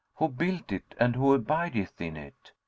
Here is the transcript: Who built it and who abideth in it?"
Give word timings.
Who 0.15 0.29
built 0.29 0.71
it 0.71 0.95
and 0.99 1.15
who 1.15 1.31
abideth 1.35 2.01
in 2.01 2.17
it?" 2.17 2.53